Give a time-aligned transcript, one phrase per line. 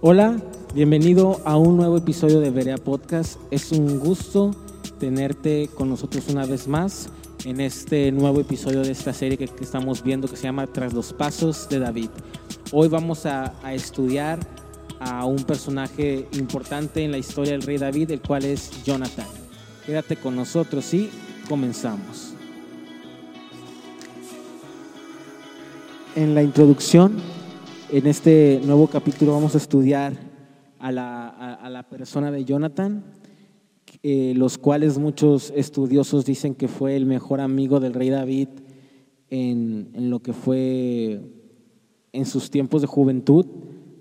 [0.00, 0.40] Hola,
[0.76, 3.40] bienvenido a un nuevo episodio de Berea Podcast.
[3.50, 4.52] Es un gusto
[5.00, 7.08] tenerte con nosotros una vez más
[7.44, 11.12] en este nuevo episodio de esta serie que, estamos viendo que se llama Tras los
[11.12, 12.10] Pasos de David.
[12.70, 14.38] Hoy vamos a, a estudiar
[15.00, 19.26] a un personaje importante en la historia del rey David, el cual es Jonathan.
[19.84, 21.10] Quédate con nosotros y
[21.48, 22.34] comenzamos.
[26.14, 27.16] En la introducción
[27.90, 30.12] en este nuevo capítulo vamos a estudiar
[30.78, 33.04] a la, persona de Jonathan,
[34.02, 38.48] eh, los cuales muchos estudiosos dicen que fue el mejor amigo del rey David
[39.30, 41.20] en, en lo que fue
[42.12, 43.46] en sus tiempos de juventud.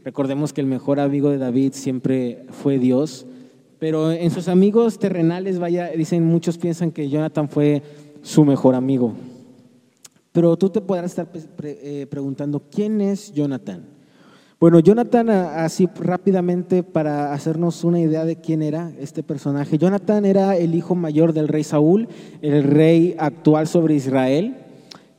[0.03, 3.25] Recordemos que el mejor amigo de David siempre fue Dios,
[3.79, 7.81] pero en sus amigos terrenales, vaya, dicen muchos piensan que Jonathan fue
[8.21, 9.13] su mejor amigo.
[10.37, 11.27] Pero tú te podrás estar
[11.63, 13.87] eh, preguntando, ¿quién es Jonathan?
[14.59, 19.79] Bueno, Jonathan, así rápidamente para hacernos una idea de quién era este personaje.
[19.79, 22.07] Jonathan era el hijo mayor del rey Saúl,
[22.43, 24.57] el rey actual sobre Israel.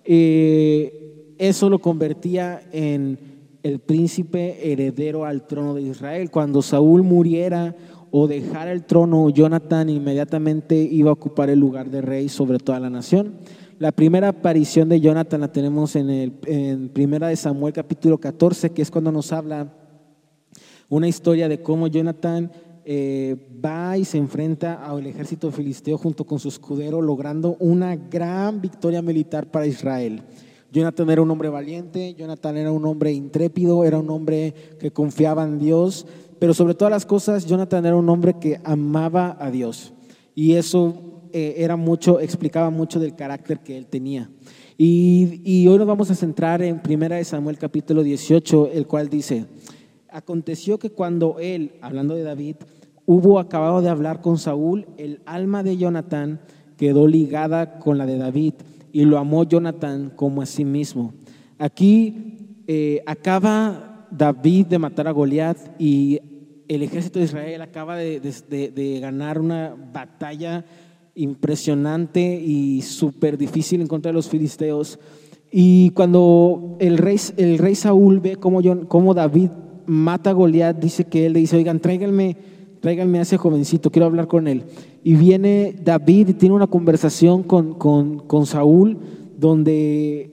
[0.04, 3.18] Eh, eso lo convertía en
[3.64, 6.30] el príncipe heredero al trono de Israel.
[6.30, 7.74] Cuando Saúl muriera
[8.12, 12.78] o dejara el trono, Jonathan inmediatamente iba a ocupar el lugar de rey sobre toda
[12.78, 13.34] la nación.
[13.78, 18.70] La primera aparición de Jonathan la tenemos en, el, en Primera de Samuel capítulo 14,
[18.70, 19.72] que es cuando nos habla
[20.88, 22.50] una historia de cómo Jonathan
[22.84, 28.60] eh, va y se enfrenta al ejército filisteo junto con su escudero, logrando una gran
[28.60, 30.22] victoria militar para Israel.
[30.72, 35.44] Jonathan era un hombre valiente, Jonathan era un hombre intrépido, era un hombre que confiaba
[35.44, 36.04] en Dios,
[36.40, 39.92] pero sobre todas las cosas, Jonathan era un hombre que amaba a Dios.
[40.34, 44.30] Y eso eh, era mucho, explicaba mucho del carácter que él tenía.
[44.80, 49.46] Y, hoy nos vamos a centrar en Primera de Samuel capítulo 18, el cual dice,
[50.08, 52.56] aconteció que cuando él, hablando de David,
[53.04, 56.40] hubo acabado de hablar con Saúl, el alma de Jonathan
[56.76, 58.54] quedó ligada con la de David
[58.92, 61.12] y lo amó Jonathan como a sí mismo.
[61.58, 66.20] Aquí eh, acaba David de matar a Goliat y
[66.68, 70.64] el ejército de Israel acaba de ganar una batalla
[71.18, 74.98] impresionante y súper difícil en contra de los filisteos.
[75.50, 79.50] Y cuando el rey, el rey Saúl ve cómo, David
[79.86, 82.36] mata a Goliat, dice que él le dice, oigan, tráiganme,
[82.80, 84.64] tráiganme a ese jovencito, quiero hablar con él.
[85.02, 88.98] Y viene David y tiene una conversación con, con, con Saúl,
[89.36, 90.30] donde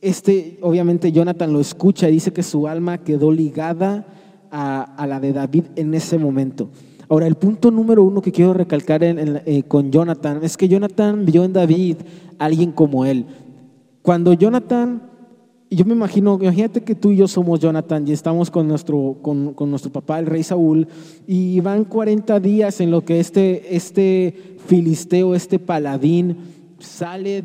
[0.00, 4.06] este, obviamente Jonathan lo escucha y dice que su alma quedó ligada
[4.50, 6.70] a, a la de David en ese momento.
[7.08, 11.44] Ahora, el punto número uno que quiero recalcar eh, con Jonathan es que Jonathan vio
[11.44, 11.96] en David
[12.38, 13.26] a alguien como él.
[14.02, 15.02] Cuando Jonathan,
[15.70, 19.54] yo me imagino, imagínate que tú y yo somos Jonathan y estamos con nuestro, con,
[19.70, 20.88] nuestro papá, el rey Saúl,
[21.26, 26.36] y van 40 días en lo que este, este filisteo, este paladín,
[26.78, 27.44] sale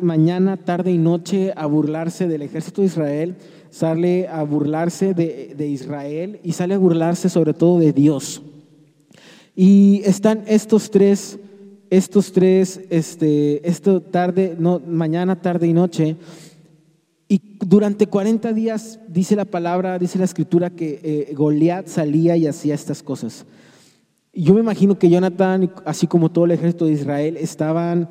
[0.00, 3.36] mañana, tarde y noche a burlarse del ejército de Israel,
[3.70, 8.42] sale a burlarse de, de Israel y sale a burlarse sobre todo de Dios.
[9.62, 11.38] Y están estos tres,
[11.90, 16.16] estos tres, este, esto tarde, no, mañana, tarde y noche.
[17.28, 22.46] Y durante 40 días dice la palabra, dice la escritura que eh, Goliat salía y
[22.46, 23.44] hacía estas cosas.
[24.32, 28.08] Yo me imagino que Jonathan, así como todo el ejército de Israel, estaban,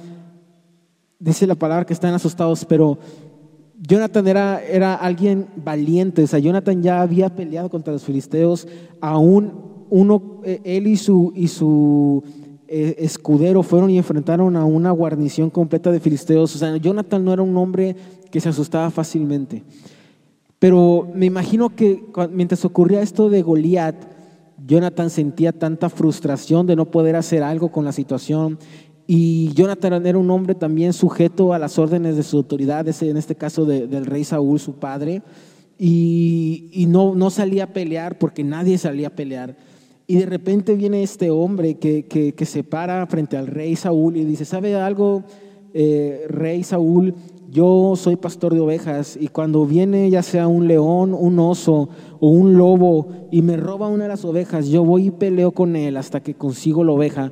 [1.17, 2.99] dice la palabra que están asustados, pero
[3.79, 8.67] Jonathan era, era alguien valiente, o sea, Jonathan ya había peleado contra los filisteos,
[9.01, 12.23] aún uno, eh, él y su, y su
[12.67, 16.55] eh, escudero fueron y enfrentaron a una guarnición completa de filisteos.
[16.55, 17.95] O sea, Jonathan no era un hombre
[18.29, 19.63] que se asustaba fácilmente.
[20.59, 23.95] Pero me imagino que mientras ocurría esto de Goliat,
[24.67, 28.59] Jonathan sentía tanta frustración de no poder hacer algo con la situación.
[29.07, 33.33] Y Jonathan era un hombre también sujeto a las órdenes de sus autoridades, en este
[33.33, 35.23] caso del rey Saúl, su padre.
[35.79, 39.55] Y, y no, no salía a pelear porque nadie salía a pelear.
[40.09, 44.25] Y de repente viene este hombre que, que, se para frente al rey Saúl y
[44.25, 45.23] dice, ¿sabe algo,
[45.71, 47.13] eh, rey Saúl?
[47.47, 51.89] Yo soy pastor de ovejas y cuando viene ya sea un león, un oso
[52.19, 55.75] o un lobo y me roba una de las ovejas, yo voy y peleo con
[55.75, 57.31] él hasta que consigo la oveja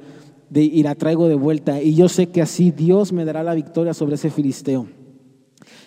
[0.51, 1.81] de, y la traigo de vuelta.
[1.81, 4.85] Y yo sé que así Dios me dará la victoria sobre ese filisteo.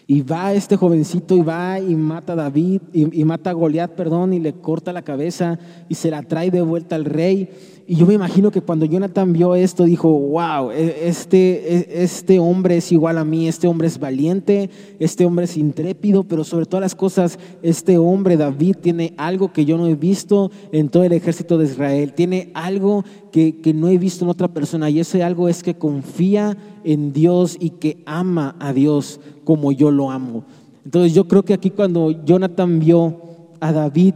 [0.07, 4.33] Y va este jovencito y va y mata a David, y, mata a Goliat, perdón,
[4.33, 5.59] y le corta la cabeza
[5.89, 7.49] y se la trae de vuelta al rey.
[7.91, 12.39] Y yo me imagino que cuando Jonathan vio esto, dijo, wow, e, este, e, este
[12.39, 14.71] hombre es igual a mí, este hombre es valiente,
[15.01, 19.65] este hombre es intrépido, pero sobre todas las cosas, este hombre, David, tiene algo que
[19.65, 23.89] yo no he visto en todo el ejército de Israel, tiene algo que, que no
[23.89, 28.05] he visto en otra persona, y ese algo es que confía en Dios y que
[28.07, 30.45] ama a Dios como yo lo amo.
[30.85, 33.21] Entonces yo creo que aquí cuando Jonathan vio
[33.59, 34.15] a David,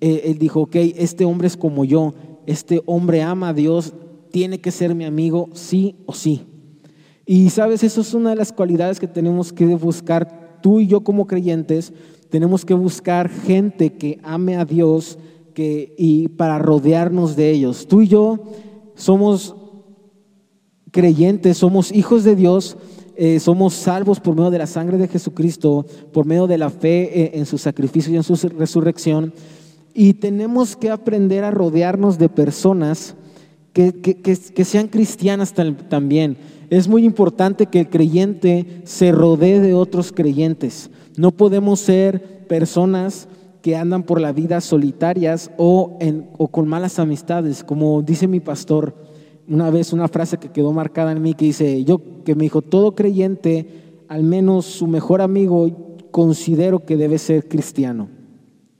[0.00, 2.14] eh, él dijo, ok, este hombre es como yo
[2.46, 3.92] este hombre ama a Dios,
[4.30, 6.46] tiene que ser mi amigo sí o sí.
[7.26, 11.02] Y sabes, eso es una de las cualidades que tenemos que buscar tú y yo
[11.02, 11.92] como creyentes.
[12.30, 15.18] Tenemos que buscar gente que ame a Dios
[15.54, 17.86] que, y para rodearnos de ellos.
[17.86, 18.38] Tú y yo
[18.94, 19.54] somos
[20.90, 22.76] creyentes, somos hijos de Dios,
[23.16, 27.22] eh, somos salvos por medio de la sangre de Jesucristo, por medio de la fe
[27.22, 29.32] eh, en su sacrificio y en su resurrección.
[29.94, 33.14] Y tenemos que aprender a rodearnos de personas
[33.72, 35.54] que, que, sean cristianas
[35.88, 36.36] también.
[36.70, 40.90] Es muy importante que el creyente se rodee de otros creyentes.
[41.16, 43.28] No podemos ser personas
[43.60, 47.62] que andan por la vida solitarias o, en, o con malas amistades.
[47.62, 48.94] Como dice mi pastor
[49.48, 52.62] una vez, una frase que quedó marcada en mí que dice, yo que me dijo,
[52.62, 53.66] todo creyente,
[54.08, 58.08] al menos su mejor amigo, considero que debe ser cristiano.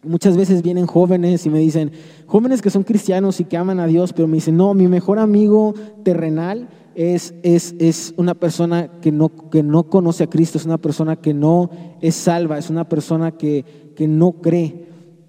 [0.04, 1.92] Muchas veces vienen jóvenes y me dicen,
[2.26, 5.20] jóvenes que son cristianos y que aman a Dios, pero me dicen, no, mi mejor
[5.20, 10.66] amigo terrenal es, es, es una persona que no, que no conoce a Cristo, es
[10.66, 11.70] una persona que no
[12.00, 14.88] es salva, es una persona que, que no cree.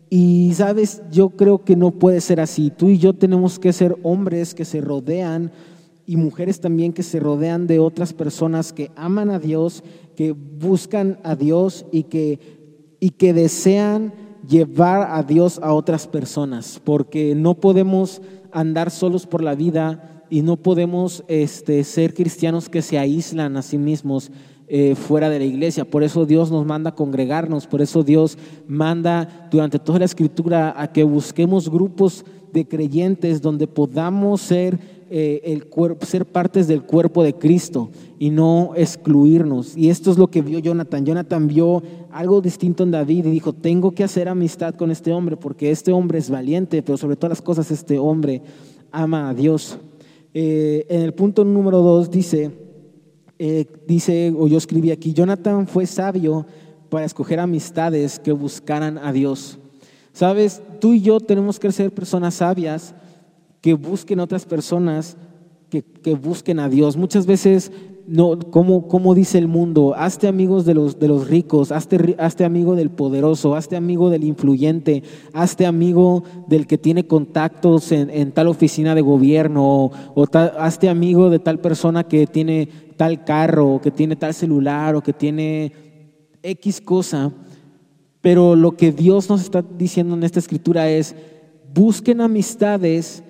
[0.09, 2.71] Y sabes, yo creo que no puede ser así.
[2.71, 5.51] Tú y yo tenemos que ser hombres que se rodean
[6.05, 9.83] y mujeres también que se rodean de otras personas que aman a Dios,
[10.15, 12.39] que buscan a Dios y que,
[12.99, 14.13] y que desean
[14.47, 20.41] llevar a Dios a otras personas, porque no podemos andar solos por la vida y
[20.41, 24.31] no podemos este, ser cristianos que se aíslan a sí mismos
[24.67, 25.85] eh, fuera de la iglesia.
[25.85, 28.37] Por eso Dios nos manda a congregarnos, por eso Dios
[28.67, 34.79] manda durante toda la escritura a que busquemos grupos de creyentes donde podamos ser
[35.15, 39.77] eh, el cuerpo, ser partes del cuerpo de Cristo y no excluirnos.
[39.77, 41.05] Y esto es lo que vio Jonathan.
[41.05, 45.37] Jonathan vio algo distinto en David y dijo, tengo que hacer amistad con este hombre
[45.37, 48.41] porque este hombre es valiente, pero sobre todas las cosas este hombre
[48.91, 49.77] ama a Dios.
[50.33, 52.49] Eh, en el punto número dos dice,
[53.37, 56.47] eh, dice, o yo escribí aquí, Jonathan fue sabio
[56.89, 59.59] para escoger amistades que buscaran a Dios.
[60.11, 62.95] Sabes, tú y yo tenemos que ser personas sabias
[63.63, 65.15] que busquen otras personas,
[65.69, 66.97] que, que busquen a Dios.
[66.97, 67.71] Muchas veces,
[68.05, 72.75] no, como, dice el mundo, hazte amigos de los, de los ricos, hazte, hazte amigo
[72.75, 78.49] del poderoso, hazte amigo del influyente, hazte amigo del que tiene contactos en, en tal
[78.49, 80.25] oficina de gobierno, o, o
[80.59, 82.67] hazte amigo de tal persona que tiene
[82.97, 85.71] tal carro, o que tiene tal celular, o que tiene
[86.43, 87.31] X cosa.
[88.19, 91.15] Pero lo que Dios nos está diciendo en esta escritura es,
[91.73, 93.23] busquen amistades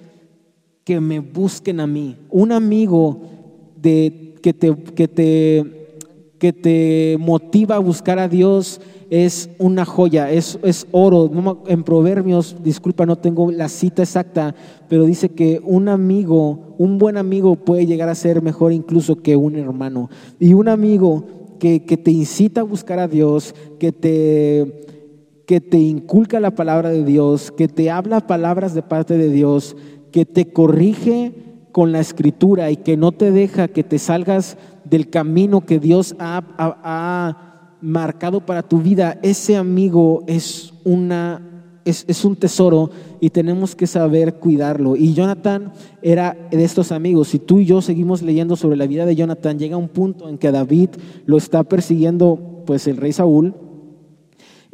[0.84, 2.18] que me busquen a mí.
[2.30, 3.22] Un amigo
[3.82, 5.88] de, que, te, que, te,
[6.40, 11.30] que te motiva a buscar a Dios es una joya, es, es oro.
[11.68, 14.56] En Proverbios, disculpa, no tengo la cita exacta,
[14.90, 19.36] pero dice que un amigo, un buen amigo puede llegar a ser mejor incluso que
[19.36, 20.10] un hermano.
[20.40, 21.26] Y un amigo
[21.60, 24.84] que, que te incita a buscar a Dios, que te,
[25.46, 29.76] que te inculca la palabra de Dios, que te habla palabras de parte de Dios,
[30.14, 31.34] que te corrige
[31.74, 36.16] con la escritura y que no te deja que te salgas del camino que Dios
[36.20, 37.40] ha,
[37.82, 41.42] marcado para tu vida, ese amigo es, una,
[41.84, 44.96] es, es, un tesoro y tenemos que saber cuidarlo.
[44.96, 47.28] Y Jonathan era de estos amigos.
[47.28, 50.38] Si tú y yo seguimos leyendo sobre la vida de Jonathan, llega un punto en
[50.38, 50.92] que David
[51.26, 53.54] lo está persiguiendo pues el rey Saúl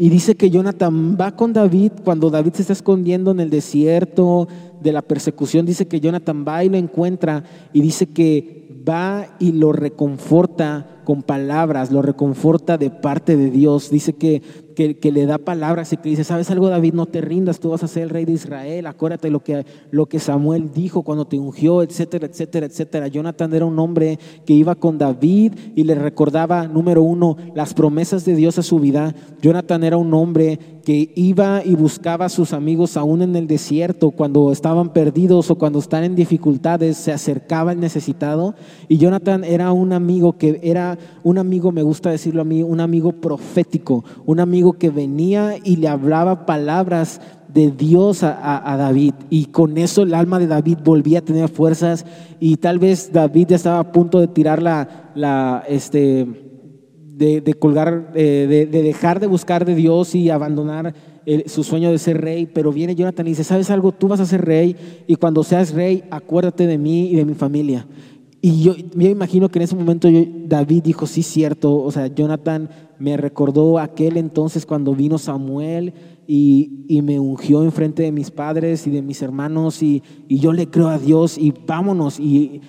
[0.01, 4.47] y dice que Jonathan va con David cuando David se está escondiendo en el desierto
[4.79, 5.65] de la persecución.
[5.65, 11.21] Dice que Jonathan va y lo encuentra y dice que va y lo reconforta con
[11.21, 13.89] palabras, lo reconforta de parte de Dios.
[13.89, 14.41] Dice que,
[15.00, 16.93] que, le da palabras y que dice, ¿sabes algo David?
[16.93, 18.88] No te rindas, tú vas a ser el rey de Israel.
[18.88, 23.07] Acuérdate lo que, lo que Samuel dijo cuando te ungió, etcétera, etcétera, etcétera.
[23.07, 28.24] Jonathan era un hombre que iba con David y le recordaba, número uno, las promesas
[28.24, 29.13] de Dios a su vida.
[29.41, 34.10] Jonathan era un hombre que iba y buscaba a sus amigos aún en el desierto,
[34.10, 38.55] cuando estaban perdidos o cuando están en dificultades, se acercaba al necesitado.
[38.88, 42.79] Y Jonathan era un amigo que era un amigo, me gusta decirlo a mí, un
[42.79, 47.22] amigo profético, un amigo que venía y le hablaba palabras
[47.53, 52.03] de Dios a, David y con eso el alma de David volvía a tener fuerzas
[52.39, 56.48] y tal vez David ya estaba a punto de tirar la, la este,
[57.19, 60.93] de, colgar, de, dejar de buscar de Dios y abandonar
[61.45, 63.91] su sueño de ser rey, pero viene Jonathan y dice, ¿sabes algo?
[63.91, 67.35] Tú vas a ser rey y cuando seas rey, acuérdate de mí y de mi
[67.35, 67.85] familia.
[68.41, 70.07] Y yo me imagino que en ese momento
[70.45, 75.93] David dijo, sí, cierto, o sea, Jonathan me recordó aquel entonces cuando vino Samuel
[76.25, 80.88] y, me ungió enfrente de mis padres y de mis hermanos y, yo le creo
[80.88, 82.19] a Dios y vámonos.
[82.19, 82.61] Y,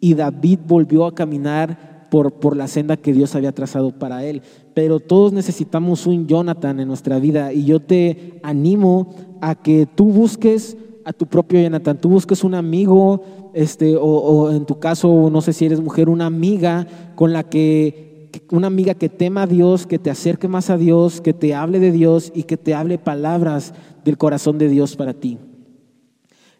[0.00, 4.40] y David volvió a caminar por, por la senda que Dios había trazado para él.
[4.72, 10.12] Pero todos necesitamos un Jonathan en nuestra vida y yo te animo a que tú
[10.12, 15.40] busques a tu propio Jonathan, tú busques un amigo, este, o, en tu caso, no
[15.40, 19.84] sé si eres mujer, una amiga con la que una amiga que tema a Dios,
[19.84, 22.96] que te acerque más a Dios, que te hable de Dios y que te hable
[22.96, 25.36] palabras del corazón de Dios para ti.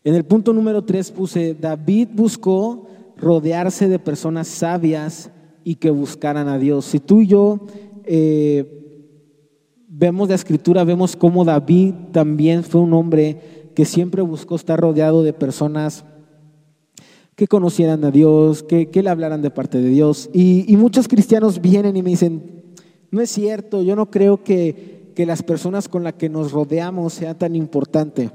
[0.02, 5.30] En el punto número tres puse, David buscó rodearse de personas sabias
[5.64, 6.84] y que buscaran a Dios.
[6.84, 7.60] Si tú y yo
[8.04, 8.84] eh,
[9.88, 15.22] vemos la escritura, vemos cómo David también fue un hombre que siempre buscó estar rodeado
[15.22, 16.04] de personas
[17.34, 20.30] que conocieran a Dios, que, le hablaran de parte de Dios.
[20.32, 22.62] Y, muchos cristianos vienen y me dicen,
[23.10, 27.14] no es cierto, yo no creo que, que las personas con las que nos rodeamos
[27.14, 28.30] sean tan importante.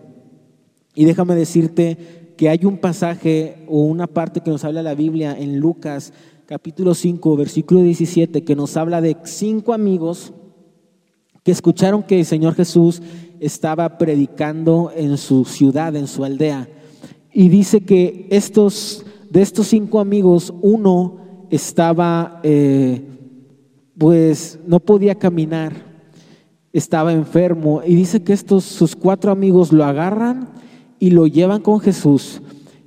[0.95, 5.35] Y déjame decirte que hay un pasaje o una parte que nos habla la Biblia
[5.37, 6.11] en Lucas
[6.49, 10.33] capítulo 5, versículo 17, que nos habla de cinco amigos
[11.43, 13.03] que escucharon que el Señor Jesús
[13.39, 16.67] estaba predicando en su ciudad, en su aldea.
[17.31, 23.03] Y dice que estos, de estos cinco amigos, uno estaba, eh,
[23.95, 25.73] pues no podía caminar,
[26.73, 27.83] estaba enfermo.
[27.85, 30.49] Y dice que estos, sus cuatro amigos lo agarran
[30.97, 32.41] y lo llevan con Jesús.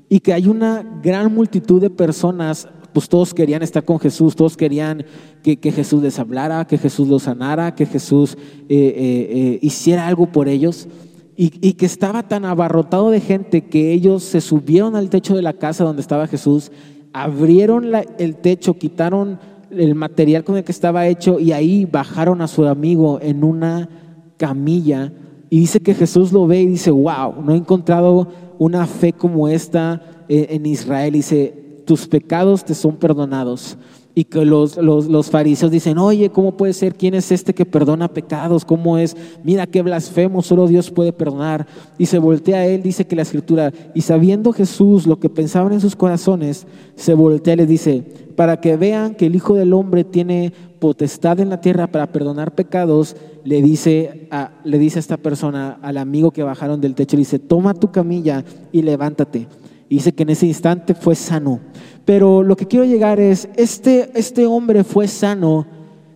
[0.09, 4.57] Y que hay una gran multitud de personas, pues todos querían estar con Jesús, todos
[4.57, 5.05] querían
[5.43, 8.37] que, Jesús les hablara, que Jesús los sanara, que Jesús
[8.69, 10.89] eh, eh, hiciera algo por ellos
[11.37, 15.55] y, que estaba tan abarrotado de gente que ellos se subieron al techo de la
[15.55, 16.71] casa donde estaba Jesús,
[17.13, 22.49] abrieron el techo, quitaron el material con el que estaba hecho y ahí bajaron a
[22.49, 23.89] su amigo en una
[24.37, 25.13] camilla.
[25.49, 29.49] Y dice que Jesús lo ve y dice, wow, no he encontrado una fe como
[29.49, 31.15] esta eh, en Israel.
[31.15, 33.77] Dice, tus pecados te son perdonados
[34.15, 36.95] y que los, los, fariseos dicen, oye, ¿cómo puede ser?
[36.95, 38.65] ¿Quién es este que perdona pecados?
[38.65, 39.17] ¿Cómo es?
[39.43, 41.67] Mira qué blasfemo, solo Dios puede perdonar.
[41.97, 45.73] Y se voltea a él, dice que la escritura, y sabiendo Jesús lo que pensaban
[45.73, 48.03] en sus corazones, se voltea y le dice,
[48.37, 52.55] para que vean que el Hijo del Hombre tiene potestad en la tierra para perdonar
[52.55, 57.17] pecados, le dice a, le dice a esta persona, al amigo que bajaron del techo,
[57.17, 59.47] le dice, toma tu camilla y levántate.
[59.93, 61.61] Dice que en ese instante fue sano.
[62.07, 65.67] Pero lo que quiero llegar es, este, este hombre fue sano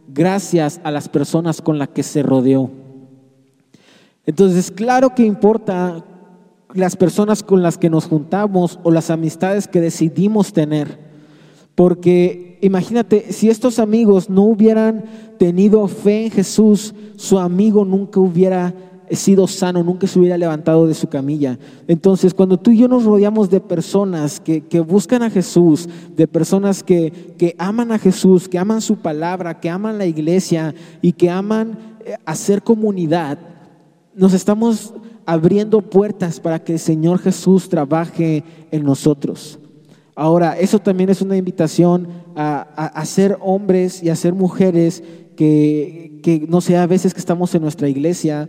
[0.09, 2.71] gracias a las personas con las que se rodeó.
[4.25, 6.03] Entonces, claro que importa
[6.73, 10.99] las personas con las que nos juntamos o las amistades que decidimos tener.
[11.75, 15.05] Porque imagínate, si estos amigos no hubieran
[15.39, 18.73] tenido fe en Jesús, su amigo nunca hubiera
[19.11, 21.59] sido sano, nunca se hubiera levantado de su camilla.
[21.87, 26.83] Entonces, cuando tú y yo nos rodeamos de personas que, buscan a Jesús, de personas
[26.83, 31.31] que, que, aman a Jesús, que aman su palabra, que aman la iglesia y que
[31.31, 33.39] aman eh, hacer comunidad,
[34.15, 34.95] nos estamos
[35.27, 39.59] abriendo puertas para que el Señor Jesús trabaje en nosotros.
[40.15, 45.03] Ahora, eso también es una invitación a, a, ser hombres y a ser mujeres
[45.37, 48.49] que, que, no sé, a veces que estamos en nuestra iglesia,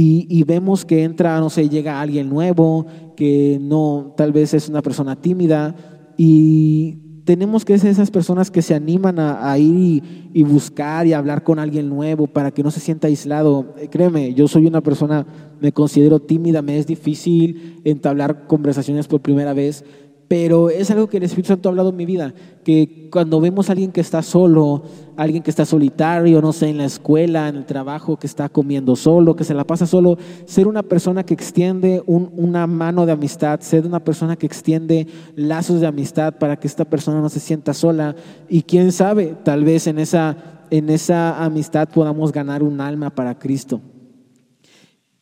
[0.00, 2.86] y, vemos que entra, no sé, llega alguien nuevo,
[3.16, 5.74] que no, tal vez es una persona tímida
[6.16, 11.42] y tenemos que ser esas personas que se animan a, ir y, buscar y hablar
[11.42, 13.74] con alguien nuevo para que no se sienta aislado.
[13.90, 15.26] Créeme, yo soy una persona,
[15.60, 19.84] me considero tímida, me es difícil entablar conversaciones por primera vez,
[20.28, 23.68] pero es algo que el Espíritu Santo ha hablado en mi vida, que cuando vemos
[23.68, 24.82] a alguien que está solo,
[25.16, 28.94] alguien que está solitario, no sé, en la escuela, en el trabajo, que está comiendo
[28.94, 33.60] solo, que se la pasa solo, ser una persona que extiende una mano de amistad,
[33.60, 37.72] ser una persona que extiende lazos de amistad para que esta persona no se sienta
[37.72, 38.14] sola
[38.50, 40.36] y quién sabe, tal vez en esa,
[40.70, 43.80] en esa amistad podamos ganar un alma para Cristo.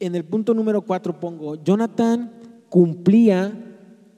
[0.00, 2.32] En el punto número cuatro pongo, Jonathan
[2.68, 3.65] cumplía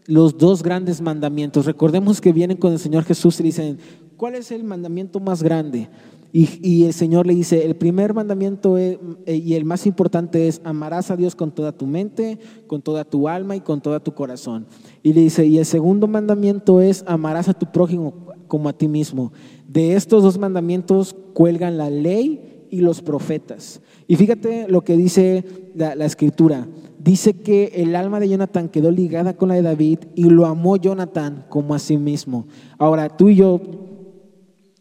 [0.08, 1.66] los dos grandes mandamientos.
[1.66, 3.78] Recordemos que vienen con el Señor Jesús y dicen,
[4.16, 5.90] ¿cuál es el mandamiento más grande?
[6.32, 11.10] Y, el Señor le dice, el primer mandamiento eh, y el más importante es, amarás
[11.10, 14.66] a Dios con toda tu mente, con toda tu alma y con todo tu corazón.
[15.02, 18.14] Y le dice, y el segundo mandamiento es, amarás a tu prójimo
[18.46, 19.32] como a ti mismo.
[19.66, 23.82] De estos dos mandamientos cuelgan la ley y los profetas.
[24.06, 26.66] Y fíjate lo que dice la escritura.
[26.98, 30.76] Dice que el alma de Jonathan quedó ligada con la de David y lo amó
[30.76, 32.46] Jonathan como a sí mismo.
[32.78, 33.60] Ahora, tú y yo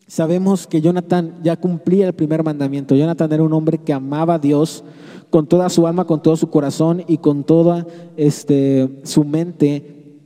[0.08, 2.96] Sabemos que Jonathan ya cumplía el primer mandamiento.
[2.96, 4.86] Jonathan era un hombre que amaba a Dios
[5.30, 10.22] con toda su alma, con todo su corazón y con toda este, su mente.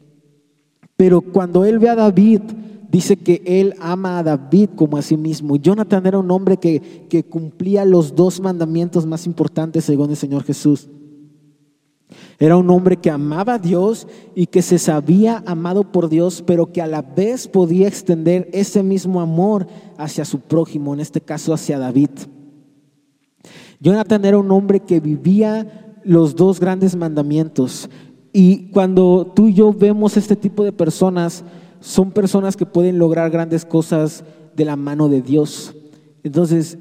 [0.95, 2.41] Pero cuando él ve a David,
[2.91, 5.55] dice que él ama a David como a sí mismo.
[5.55, 10.43] Jonathan era un hombre que, que cumplía los dos mandamientos más importantes según el Señor
[10.43, 10.89] Jesús.
[12.39, 16.72] Era un hombre que amaba a Dios y que se sabía amado por Dios, pero
[16.72, 21.53] que a la vez podía extender ese mismo amor hacia su prójimo, en este caso
[21.53, 22.10] hacia David.
[23.80, 27.89] Jonathan era un hombre que vivía los dos grandes mandamientos.
[28.34, 31.44] Y cuando tú y yo vemos este tipo de personas,
[31.80, 34.24] son personas que pueden lograr grandes cosas
[34.56, 35.74] de la mano de Dios.
[36.24, 36.77] Entonces,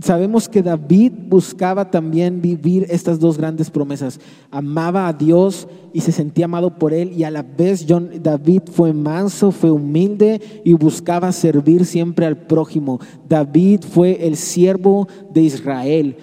[0.00, 4.20] sabemos que David buscaba también vivir estas dos grandes promesas.
[4.50, 8.92] Amaba a Dios y se sentía amado por él y a la vez David fue
[8.92, 13.00] manso, fue humilde y buscaba servir siempre al prójimo.
[13.28, 16.16] David fue el siervo de Israel.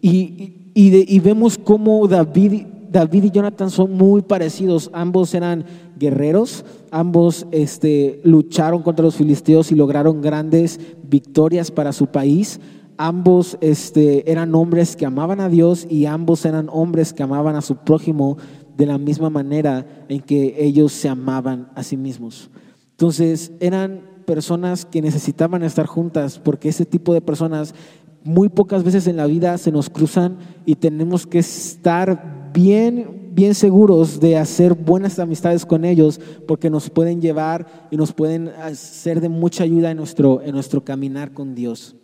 [0.00, 4.90] Y, vemos cómo David, David y Jonathan son muy parecidos.
[4.92, 5.64] Ambos eran
[5.98, 10.78] guerreros, ambos este, lucharon contra los filisteos y lograron grandes
[11.08, 12.60] victorias para su país.
[12.96, 17.62] Ambos este, eran hombres que amaban a Dios y ambos eran hombres que amaban a
[17.62, 18.36] su prójimo
[18.76, 22.50] de la misma manera en que ellos se amaban a sí mismos.
[22.92, 27.74] Entonces eran personas que necesitaban estar juntas porque ese tipo de personas
[28.22, 33.54] muy pocas veces en la vida se nos cruzan y tenemos que estar bien, bien
[33.54, 39.20] seguros de hacer buenas amistades con ellos porque nos pueden llevar y nos pueden ser
[39.20, 41.96] de mucha ayuda en nuestro, en nuestro caminar con Dios.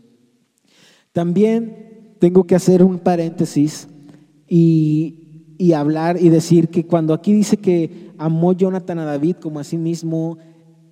[1.13, 3.89] También tengo que hacer un paréntesis
[4.47, 5.17] y,
[5.75, 9.77] hablar y decir que cuando aquí dice que amó Jonathan a David como a sí
[9.77, 10.39] mismo,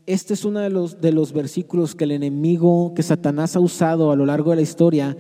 [0.07, 4.27] este es uno de los, versículos que el enemigo, que Satanás ha usado a lo
[4.27, 5.17] largo de la historia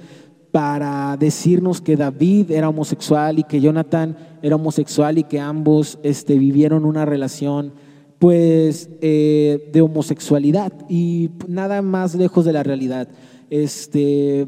[0.51, 6.39] para decirnos que David era homosexual y que Jonathan era homosexual y que ambos este,
[6.39, 7.73] vivieron una relación
[8.19, 13.09] pues eh, de homosexualidad y nada más lejos de la realidad.
[13.51, 14.47] Este,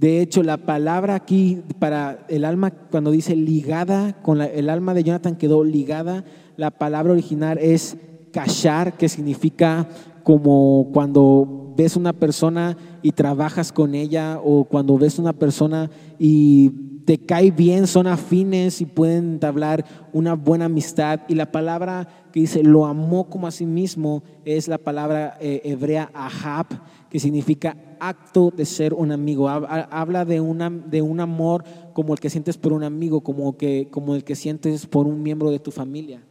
[0.00, 5.04] de hecho, la palabra aquí para el alma, cuando dice ligada, con el alma de
[5.04, 6.24] Jonathan quedó ligada,
[6.56, 7.98] la palabra original es
[8.32, 9.88] cachar, que significa
[10.22, 16.70] como cuando ves una persona y trabajas con ella o cuando ves una persona y
[17.10, 21.22] te cae bien, son afines y pueden entablar una buena amistad.
[21.26, 25.60] Y la palabra que dice lo amó como a sí mismo es la palabra eh,
[25.64, 26.66] hebrea ahab,
[27.10, 29.48] que significa acto de ser un amigo.
[29.48, 33.88] Habla de, una, de un amor como el que sientes por un amigo, como, que,
[33.90, 36.22] como el que sientes por un miembro de tu familia.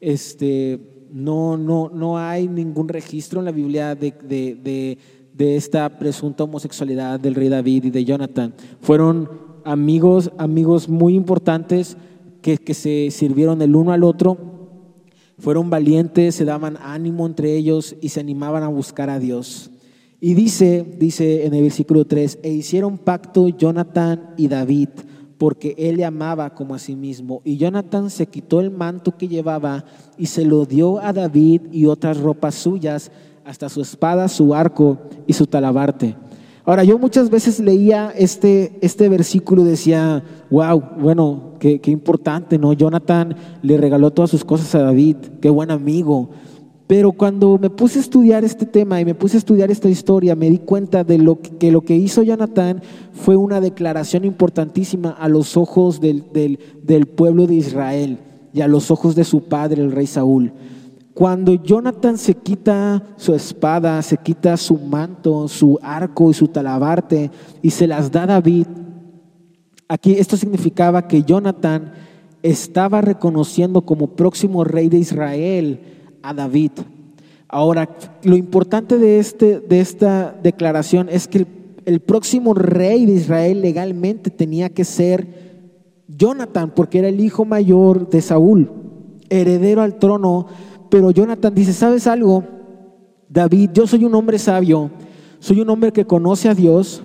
[0.00, 0.80] Este,
[1.12, 4.98] no, no, no hay ningún registro en la Biblia de, de,
[5.34, 8.54] de, esta presunta homosexualidad del rey David y de Jonathan.
[8.80, 11.96] Fueron amigos, amigos muy importantes
[12.40, 14.36] que, que se sirvieron el uno al otro.
[15.38, 19.70] Fueron valientes, se daban ánimo entre ellos y se animaban a buscar a Dios.
[20.24, 24.90] Y dice, dice en el versículo 3, e hicieron pacto Jonathan y David,
[25.36, 27.42] porque él le amaba como a sí mismo.
[27.44, 29.84] Y Jonathan se quitó el manto que llevaba
[30.16, 33.10] y se lo dio a David y otras ropas suyas,
[33.44, 36.14] hasta su espada, su arco y su talabarte.
[36.64, 42.56] Ahora, yo muchas veces leía este, este versículo y decía, wow, bueno, qué, qué importante,
[42.56, 42.72] ¿no?
[42.72, 46.30] Jonathan le regaló todas sus cosas a David, qué buen amigo.
[46.86, 50.36] Pero cuando me puse a estudiar este tema y me puse a estudiar esta historia,
[50.36, 52.80] me di cuenta de lo que, lo que hizo Jonathan
[53.12, 56.26] fue una declaración importantísima a los ojos del,
[56.82, 58.18] del pueblo de Israel
[58.52, 60.52] y a los ojos de su padre, el rey Saúl.
[61.14, 67.30] Cuando Jonathan se quita su espada, se quita su manto, su arco y su talabarte
[67.60, 68.66] y se las da a David,
[69.88, 71.92] aquí esto significaba que Jonathan
[72.42, 75.80] estaba reconociendo como próximo rey de Israel
[76.22, 76.72] a David.
[77.48, 81.46] Ahora, lo importante de, este, de esta declaración es que
[81.84, 85.28] el, próximo rey de Israel legalmente tenía que ser
[86.08, 88.70] Jonathan, porque era el hijo mayor de Saúl,
[89.28, 90.46] heredero al trono,
[90.92, 92.44] pero Jonathan dice, ¿sabes algo?
[93.26, 94.90] David, yo soy un hombre sabio,
[95.38, 97.02] soy un hombre que conoce a Dios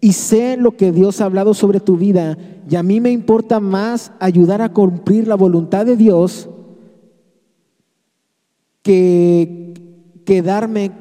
[0.00, 2.38] y sé lo que Dios ha hablado sobre tu vida
[2.70, 6.48] y a mí me importa más ayudar a cumplir la voluntad de Dios
[8.82, 9.74] que
[10.24, 10.92] quedarme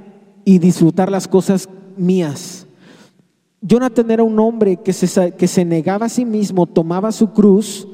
[0.43, 2.65] y disfrutar las cosas mías.
[3.61, 7.87] Jonathan era un hombre que se, que se negaba a sí mismo, tomaba su cruz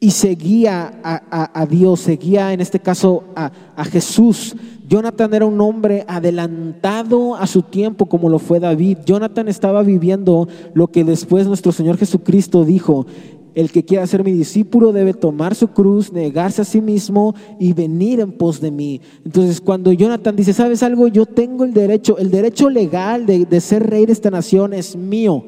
[0.00, 4.54] y seguía a, Dios, seguía en este caso a, a Jesús.
[4.86, 8.98] Jonathan era un hombre adelantado a su tiempo como lo fue David.
[9.06, 13.06] Jonathan estaba viviendo lo que después nuestro Señor Jesucristo dijo.
[13.54, 17.72] El que quiera ser mi discípulo debe tomar su cruz, negarse a sí mismo y
[17.72, 19.00] venir en pos de mí.
[19.24, 21.06] Entonces cuando Jonathan dice, ¿sabes algo?
[21.06, 24.96] Yo tengo el derecho, el derecho legal de, de ser rey de esta nación es
[24.96, 25.44] mío,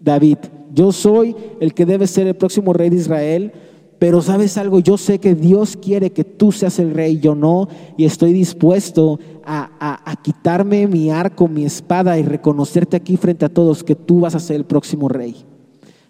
[0.00, 0.38] David.
[0.72, 3.52] Yo soy el que debe ser el próximo rey de Israel.
[3.98, 7.66] Pero sabes algo, yo sé que Dios quiere que tú seas el rey, yo no,
[7.96, 13.48] y estoy dispuesto a, a, quitarme mi arco, mi espada y reconocerte aquí frente a
[13.48, 15.44] todos que tú vas a ser el próximo rey.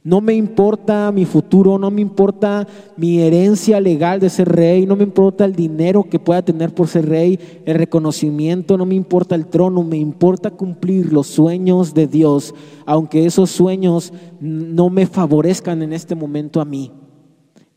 [0.04, 4.96] No me importa mi futuro, no me importa mi herencia legal de ser rey, no
[4.96, 9.34] me importa el dinero que pueda tener por ser rey, el reconocimiento, no me importa
[9.34, 12.54] el trono, me importa cumplir los sueños de Dios,
[12.86, 16.92] aunque esos sueños no me favorezcan en este momento a mí.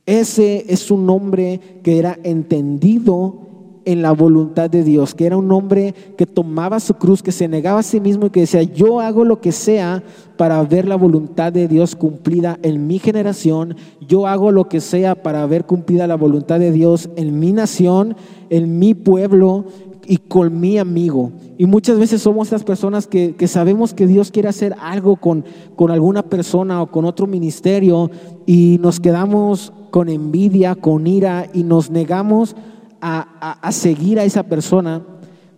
[0.06, 3.51] Ese es un hombre que era entendido
[3.86, 7.48] en la voluntad de Dios, que era un hombre que tomaba su cruz, que se
[7.48, 10.04] negaba a sí mismo y que decía, yo hago lo que sea
[10.38, 13.76] para ver la voluntad de Dios cumplida en mi generación,
[14.08, 18.15] yo hago lo que sea para ver cumplida la voluntad de Dios en mi nación,
[18.50, 19.65] en mi pueblo
[20.08, 21.32] y con mi amigo.
[21.58, 25.91] Y muchas veces somos esas personas que, sabemos que Dios quiere hacer algo con, con
[25.91, 28.10] alguna persona o con otro ministerio
[28.46, 32.56] y nos quedamos con envidia, con ira y nos negamos
[33.02, 35.02] a, seguir a esa persona.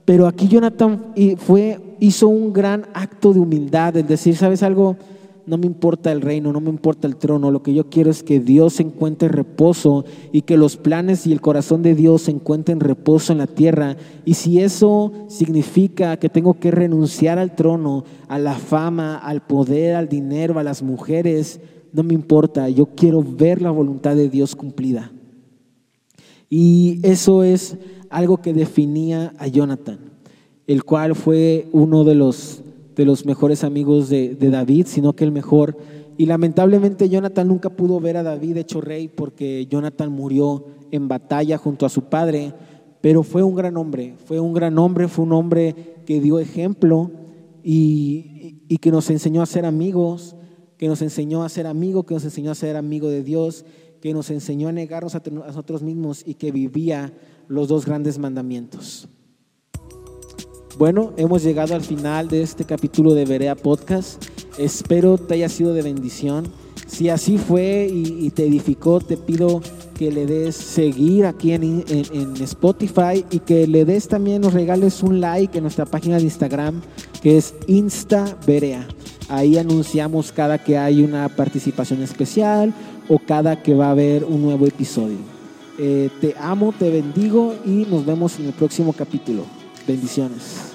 [0.06, 4.97] Pero aquí Jonathan fue, hizo un gran acto de humildad, en decir, ¿sabes algo?
[5.45, 8.23] No me importa el reino, no me importa el trono, lo que yo quiero es
[8.23, 13.34] que Dios encuentre reposo y que los planes y el corazón de Dios encuentren reposo
[13.34, 13.97] en la tierra.
[14.23, 19.95] Y si eso significa que tengo que renunciar al trono, a la fama, al poder,
[19.95, 21.60] al dinero, a las mujeres,
[21.91, 25.12] no me importa, yo quiero ver la voluntad de Dios cumplida.
[26.55, 27.79] Y eso es
[28.11, 29.97] algo que definía a Jonathan,
[30.67, 32.61] el cual fue uno de los,
[32.95, 35.75] de los mejores amigos de, de David, sino que el mejor.
[36.15, 41.57] Y lamentablemente Jonathan nunca pudo ver a David hecho rey porque Jonathan murió en batalla
[41.57, 42.53] junto a su padre,
[43.01, 47.09] pero fue un gran hombre, fue un gran hombre, fue un hombre que dio ejemplo
[47.63, 50.35] y, y que nos enseñó a ser amigos
[50.83, 53.63] que nos enseñó a ser amigo, que nos enseñó a ser amigo de Dios,
[54.03, 57.13] que nos enseñó a negarnos a nosotros mismos y que vivía
[57.47, 59.07] los dos grandes mandamientos.
[60.77, 64.21] Bueno, hemos llegado al final de este capítulo de Berea Podcast.
[64.57, 66.51] Espero te haya sido de bendición.
[66.85, 69.61] Si así fue y, te edificó, te pido
[69.97, 75.01] que le des seguir aquí en, en, Spotify y que le des también, nos regales
[75.01, 76.81] un like en nuestra página de Instagram
[77.21, 78.85] que es Insta Berea.
[79.29, 82.73] Ahí anunciamos cada que hay una participación especial
[83.07, 85.17] o cada que va a haber un nuevo episodio.
[85.77, 89.43] Eh, te amo, te bendigo y nos vemos en el próximo capítulo.
[89.87, 90.72] Bendiciones.